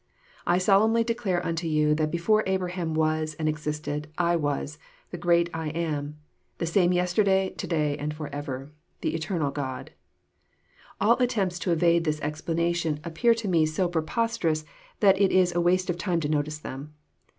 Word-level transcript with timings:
*' 0.27 0.47
I 0.47 0.57
solemnly 0.57 1.03
declare 1.03 1.45
unto 1.45 1.67
you 1.67 1.93
that 1.93 2.09
before 2.09 2.43
Abraham 2.47 2.95
was 2.95 3.35
and 3.35 3.47
existed 3.47 4.07
I 4.17 4.35
was, 4.35 4.79
the 5.11 5.17
great 5.19 5.47
I 5.53 5.67
AM, 5.69 6.17
the 6.57 6.65
same 6.65 6.91
yesterday, 6.91 7.53
to 7.55 7.67
day, 7.67 7.95
and 7.99 8.11
forever,— 8.11 8.71
the 9.01 9.13
eternal 9.13 9.51
God." 9.51 9.91
All 10.99 11.21
attempts 11.21 11.59
to 11.59 11.71
evade 11.71 12.03
this 12.05 12.19
explanation 12.21 12.99
appear 13.03 13.35
to 13.35 13.47
me 13.47 13.67
so 13.67 13.87
preposterous 13.87 14.65
that 15.01 15.21
it 15.21 15.31
is 15.31 15.53
waste 15.53 15.87
of 15.87 15.99
time 15.99 16.19
to 16.21 16.27
notice 16.29 16.57
them. 16.57 16.95